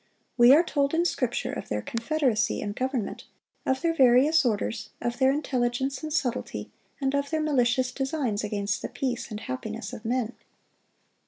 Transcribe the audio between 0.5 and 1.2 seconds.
are told in